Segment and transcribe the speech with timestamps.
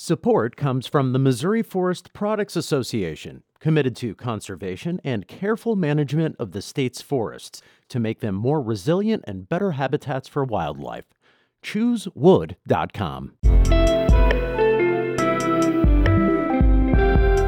[0.00, 6.52] Support comes from the Missouri Forest Products Association, committed to conservation and careful management of
[6.52, 11.06] the state's forests to make them more resilient and better habitats for wildlife.
[11.64, 13.32] ChooseWood.com.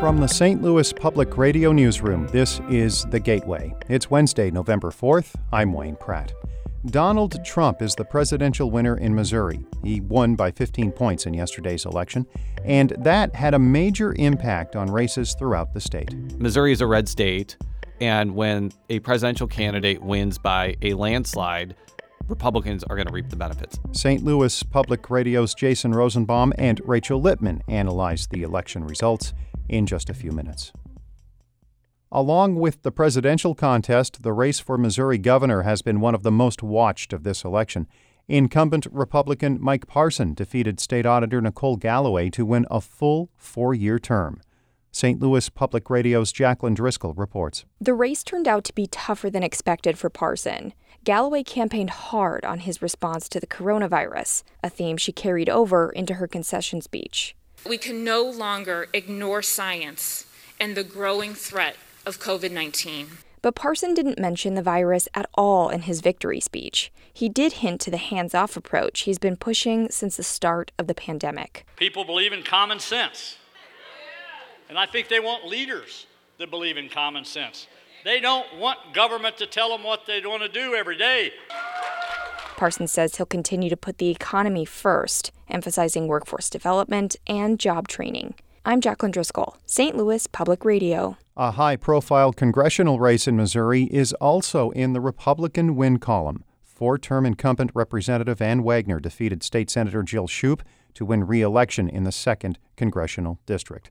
[0.00, 0.62] From the St.
[0.62, 3.74] Louis Public Radio Newsroom, this is The Gateway.
[3.90, 5.34] It's Wednesday, November 4th.
[5.52, 6.32] I'm Wayne Pratt.
[6.86, 9.58] Donald Trump is the presidential winner in Missouri.
[9.82, 12.24] He won by 15 points in yesterday's election,
[12.64, 16.14] and that had a major impact on races throughout the state.
[16.38, 17.56] Missouri is a red state,
[18.00, 21.74] and when a presidential candidate wins by a landslide,
[22.28, 23.80] Republicans are going to reap the benefits.
[23.92, 24.22] St.
[24.22, 29.34] Louis Public Radio's Jason Rosenbaum and Rachel Lippman analyzed the election results
[29.68, 30.72] in just a few minutes.
[32.10, 36.30] Along with the presidential contest, the race for Missouri governor has been one of the
[36.30, 37.86] most watched of this election.
[38.28, 43.98] Incumbent Republican Mike Parson defeated State Auditor Nicole Galloway to win a full four year
[43.98, 44.40] term.
[44.90, 45.20] St.
[45.20, 47.66] Louis Public Radio's Jacqueline Driscoll reports.
[47.78, 50.72] The race turned out to be tougher than expected for Parson.
[51.04, 56.14] Galloway campaigned hard on his response to the coronavirus, a theme she carried over into
[56.14, 57.36] her concession speech.
[57.68, 60.24] We can no longer ignore science
[60.58, 61.76] and the growing threat
[62.08, 63.06] of COVID 19.
[63.42, 66.90] But Parson didn't mention the virus at all in his victory speech.
[67.12, 70.86] He did hint to the hands off approach he's been pushing since the start of
[70.86, 71.66] the pandemic.
[71.76, 73.36] People believe in common sense.
[74.68, 76.06] And I think they want leaders
[76.38, 77.68] that believe in common sense.
[78.04, 81.32] They don't want government to tell them what they want to do every day.
[82.56, 88.34] Parson says he'll continue to put the economy first, emphasizing workforce development and job training.
[88.64, 89.96] I'm Jacqueline Driscoll, St.
[89.96, 91.16] Louis Public Radio.
[91.36, 96.44] A high profile congressional race in Missouri is also in the Republican win column.
[96.62, 100.60] Four term incumbent Representative Ann Wagner defeated State Senator Jill Schupp
[100.94, 103.90] to win re election in the 2nd Congressional District.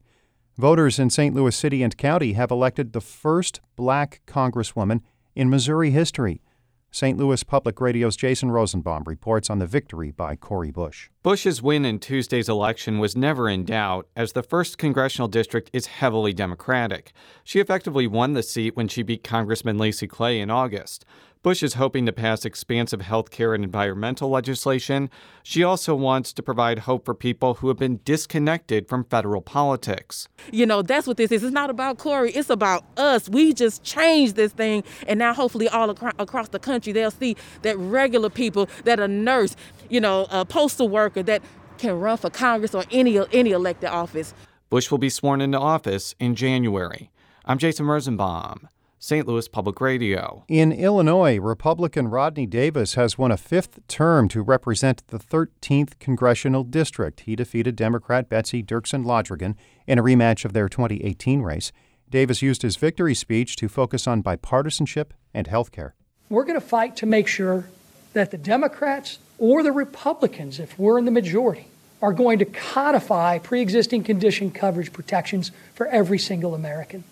[0.58, 1.34] Voters in St.
[1.34, 5.02] Louis City and County have elected the first black Congresswoman
[5.36, 6.42] in Missouri history.
[6.91, 7.18] St.
[7.18, 11.09] Louis Public Radio's Jason Rosenbaum reports on the victory by Cori Bush.
[11.28, 15.88] Bush's win in Tuesday's election was never in doubt, as the 1st congressional district is
[15.88, 17.12] heavily Democratic.
[17.44, 21.04] She effectively won the seat when she beat Congressman Lacy Clay in August.
[21.44, 25.10] Bush is hoping to pass expansive health care and environmental legislation.
[25.44, 30.28] She also wants to provide hope for people who have been disconnected from federal politics.
[30.52, 31.44] You know, that's what this is.
[31.44, 33.30] It's not about Cori, it's about us.
[33.30, 37.38] We just changed this thing, and now hopefully all acro- across the country they'll see
[37.62, 39.56] that regular people, that a nurse,
[39.90, 41.41] you know, a postal worker, that
[41.78, 44.33] can run for Congress or any any elected office.
[44.69, 47.09] Bush will be sworn into office in January.
[47.45, 48.67] I'm Jason Rosenbaum.
[49.00, 49.28] St.
[49.28, 50.44] Louis Public Radio.
[50.47, 56.63] In Illinois, Republican Rodney Davis has won a fifth term to represent the 13th congressional
[56.63, 57.22] district.
[57.22, 59.55] He defeated Democrat Betsy Dirksen Londrigan
[59.85, 61.72] in a rematch of their 2018 race.
[62.09, 65.94] Davis used his victory speech to focus on bipartisanship and health care.
[66.29, 67.67] We're going to fight to make sure
[68.13, 71.68] that the Democrats or the Republicans, if we're in the majority,
[72.02, 77.03] are going to codify pre existing condition coverage protections for every single American.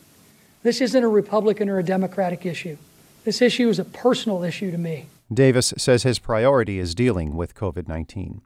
[0.63, 2.77] This isn't a Republican or a Democratic issue.
[3.23, 5.07] This issue is a personal issue to me.
[5.33, 8.41] Davis says his priority is dealing with COVID 19.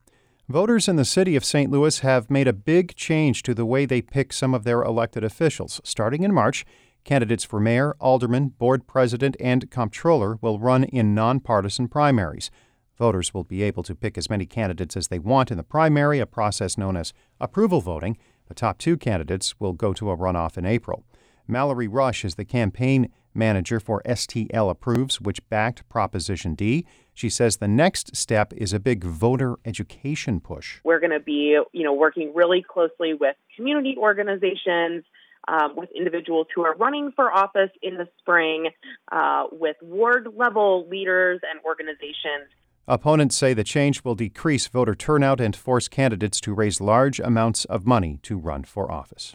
[0.47, 1.69] Voters in the city of St.
[1.69, 5.23] Louis have made a big change to the way they pick some of their elected
[5.23, 5.79] officials.
[5.83, 6.65] Starting in March,
[7.03, 12.49] candidates for mayor, alderman, board president, and comptroller will run in nonpartisan primaries.
[12.99, 16.19] Voters will be able to pick as many candidates as they want in the primary,
[16.19, 18.17] a process known as approval voting.
[18.49, 21.05] The top two candidates will go to a runoff in April.
[21.47, 26.85] Mallory Rush is the campaign manager for STL Approves, which backed Proposition D.
[27.13, 30.81] She says the next step is a big voter education push.
[30.83, 35.05] We're going to be, you know, working really closely with community organizations,
[35.47, 38.69] um, with individuals who are running for office in the spring,
[39.11, 42.49] uh, with ward level leaders and organizations.
[42.91, 47.63] Opponents say the change will decrease voter turnout and force candidates to raise large amounts
[47.65, 49.31] of money to run for office.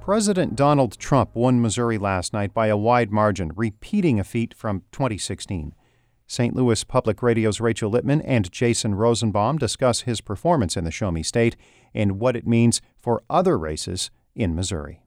[0.00, 4.84] President Donald Trump won Missouri last night by a wide margin, repeating a feat from
[4.92, 5.74] 2016.
[6.28, 6.54] St.
[6.54, 11.24] Louis Public Radio's Rachel Lippman and Jason Rosenbaum discuss his performance in the Show Me
[11.24, 11.56] State
[11.92, 15.02] and what it means for other races in Missouri.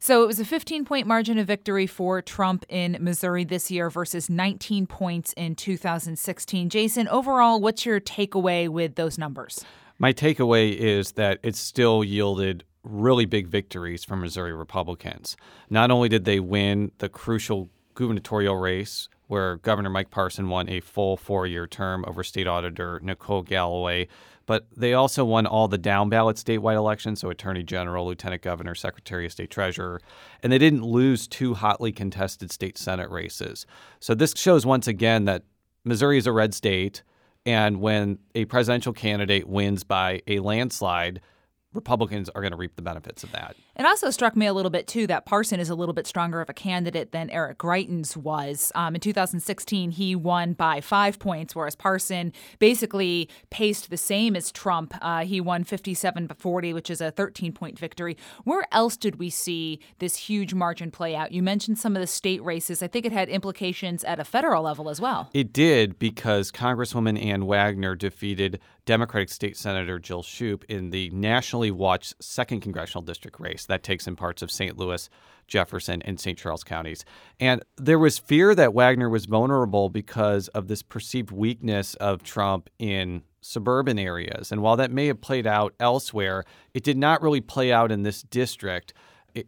[0.00, 3.90] So it was a 15 point margin of victory for Trump in Missouri this year
[3.90, 6.68] versus 19 points in 2016.
[6.68, 9.64] Jason, overall, what's your takeaway with those numbers?
[9.98, 15.36] My takeaway is that it still yielded really big victories for Missouri Republicans.
[15.68, 20.78] Not only did they win the crucial gubernatorial race where Governor Mike Parson won a
[20.78, 24.06] full four year term over State Auditor Nicole Galloway.
[24.48, 28.74] But they also won all the down ballot statewide elections, so Attorney General, Lieutenant Governor,
[28.74, 30.00] Secretary of State Treasurer.
[30.42, 33.66] And they didn't lose two hotly contested state Senate races.
[34.00, 35.42] So this shows once again that
[35.84, 37.02] Missouri is a red state.
[37.44, 41.20] And when a presidential candidate wins by a landslide,
[41.74, 43.54] Republicans are going to reap the benefits of that.
[43.78, 46.40] It also struck me a little bit too that Parson is a little bit stronger
[46.40, 48.72] of a candidate than Eric Greitens was.
[48.74, 54.50] Um, in 2016, he won by five points, whereas Parson basically paced the same as
[54.50, 54.94] Trump.
[55.00, 58.16] Uh, he won 57 to 40, which is a 13 point victory.
[58.42, 61.30] Where else did we see this huge margin play out?
[61.30, 62.82] You mentioned some of the state races.
[62.82, 65.30] I think it had implications at a federal level as well.
[65.32, 71.70] It did because Congresswoman Ann Wagner defeated Democratic State Senator Jill Schupp in the nationally
[71.70, 74.76] watched second congressional district race that takes in parts of St.
[74.76, 75.08] Louis,
[75.46, 76.36] Jefferson, and St.
[76.36, 77.04] Charles counties.
[77.40, 82.68] And there was fear that Wagner was vulnerable because of this perceived weakness of Trump
[82.78, 84.52] in suburban areas.
[84.52, 86.44] And while that may have played out elsewhere,
[86.74, 88.92] it did not really play out in this district.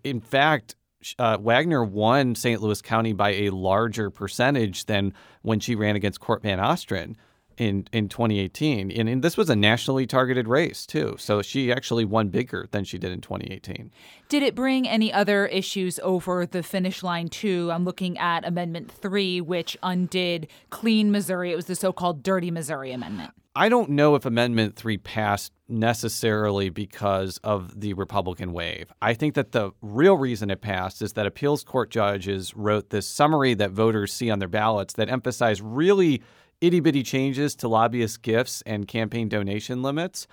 [0.05, 0.77] In fact,
[1.19, 2.61] uh, Wagner won St.
[2.61, 7.17] Louis County by a larger percentage than when she ran against Cort VanOstran
[7.61, 11.15] in in 2018, and, and, this was a nationally targeted race too.
[11.19, 13.91] So she actually won bigger than she did in 2018.
[14.31, 17.71] Did it bring any other issues over the finish line too?
[17.71, 21.53] I'm looking at Amendment Three, which undid Clean Missouri.
[21.53, 23.33] It was the so-called Dirty Missouri Amendment.
[23.55, 28.93] I don't know if Amendment 3 passed necessarily because of the Republican wave.
[29.03, 33.09] I think that the real reason it passed is that appeals court judges wrote this
[33.09, 36.23] summary that voters see on their ballots that emphasize really
[36.61, 40.27] itty bitty changes to lobbyist gifts and campaign donation limits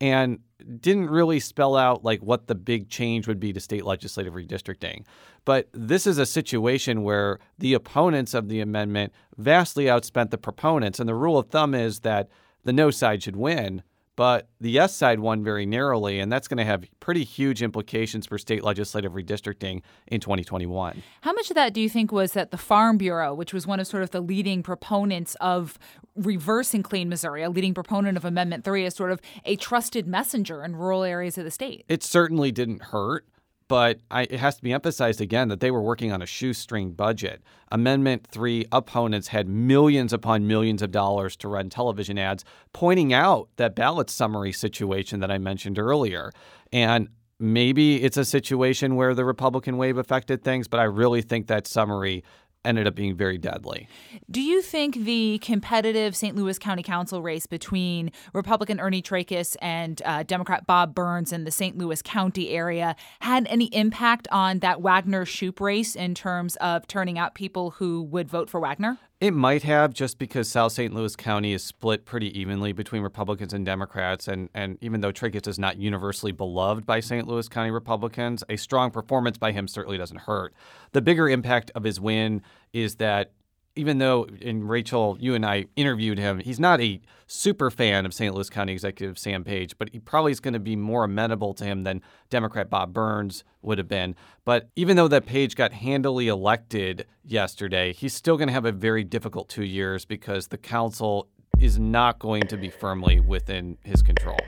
[0.00, 0.40] and
[0.80, 5.04] didn't really spell out like what the big change would be to state legislative redistricting.
[5.44, 10.98] But this is a situation where the opponents of the amendment vastly outspent the proponents
[10.98, 12.28] and the rule of thumb is that
[12.64, 13.82] the no side should win
[14.16, 18.26] but the yes side won very narrowly, and that's going to have pretty huge implications
[18.26, 21.02] for state legislative redistricting in 2021.
[21.22, 23.80] How much of that do you think was that the Farm Bureau, which was one
[23.80, 25.78] of sort of the leading proponents of
[26.14, 30.62] reversing Clean Missouri, a leading proponent of Amendment 3, as sort of a trusted messenger
[30.62, 31.84] in rural areas of the state?
[31.88, 33.26] It certainly didn't hurt
[33.72, 36.92] but I, it has to be emphasized again that they were working on a shoestring
[36.92, 37.42] budget.
[37.70, 43.48] Amendment 3 opponents had millions upon millions of dollars to run television ads pointing out
[43.56, 46.32] that ballot summary situation that I mentioned earlier.
[46.70, 47.08] And
[47.38, 51.66] maybe it's a situation where the Republican wave affected things, but I really think that
[51.66, 52.24] summary
[52.64, 53.88] ended up being very deadly.
[54.30, 56.36] Do you think the competitive St.
[56.36, 61.50] Louis County Council race between Republican Ernie Trakas and uh, Democrat Bob Burns in the
[61.50, 61.76] St.
[61.76, 67.18] Louis County area had any impact on that Wagner Schupp race in terms of turning
[67.18, 68.98] out people who would vote for Wagner?
[69.22, 70.92] It might have just because South St.
[70.92, 74.26] Louis County is split pretty evenly between Republicans and Democrats.
[74.26, 77.28] And, and even though Trakas is not universally beloved by St.
[77.28, 80.54] Louis County Republicans, a strong performance by him certainly doesn't hurt.
[80.90, 82.42] The bigger impact of his win
[82.72, 83.30] is that
[83.74, 88.12] even though, and Rachel, you and I interviewed him, he's not a super fan of
[88.12, 88.34] St.
[88.34, 91.64] Louis County Executive Sam Page, but he probably is going to be more amenable to
[91.64, 94.14] him than Democrat Bob Burns would have been.
[94.44, 98.72] But even though that Page got handily elected yesterday, he's still going to have a
[98.72, 101.28] very difficult two years because the council
[101.58, 104.38] is not going to be firmly within his control.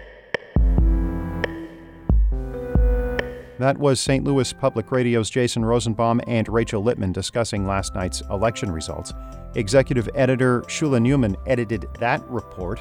[3.58, 4.24] That was St.
[4.24, 9.12] Louis Public Radio's Jason Rosenbaum and Rachel Lippman discussing last night's election results.
[9.54, 12.80] Executive editor Shula Neuman edited that report.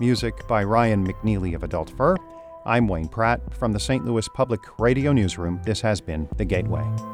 [0.00, 2.16] Music by Ryan McNeely of Adult Fur.
[2.64, 4.06] I'm Wayne Pratt from the St.
[4.06, 5.60] Louis Public Radio Newsroom.
[5.64, 7.13] This has been The Gateway.